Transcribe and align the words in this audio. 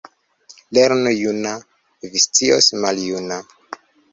Lernu 0.77 1.11
juna— 1.17 1.53
vi 2.09 2.25
scios 2.25 2.73
maljuna. 2.87 3.39